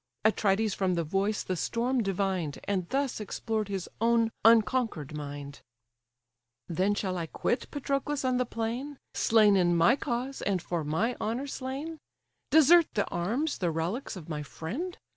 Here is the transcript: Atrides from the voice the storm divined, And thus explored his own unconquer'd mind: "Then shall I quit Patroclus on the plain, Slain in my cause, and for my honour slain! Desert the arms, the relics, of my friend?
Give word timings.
Atrides 0.25 0.73
from 0.73 0.95
the 0.95 1.03
voice 1.03 1.43
the 1.43 1.55
storm 1.55 2.01
divined, 2.01 2.57
And 2.63 2.89
thus 2.89 3.19
explored 3.19 3.67
his 3.67 3.87
own 4.01 4.31
unconquer'd 4.43 5.15
mind: 5.15 5.61
"Then 6.67 6.95
shall 6.95 7.19
I 7.19 7.27
quit 7.27 7.69
Patroclus 7.69 8.25
on 8.25 8.37
the 8.37 8.45
plain, 8.47 8.97
Slain 9.13 9.55
in 9.55 9.77
my 9.77 9.95
cause, 9.95 10.41
and 10.41 10.59
for 10.59 10.83
my 10.83 11.15
honour 11.21 11.45
slain! 11.45 11.99
Desert 12.49 12.87
the 12.95 13.05
arms, 13.09 13.59
the 13.59 13.69
relics, 13.69 14.15
of 14.15 14.27
my 14.27 14.41
friend? 14.41 14.97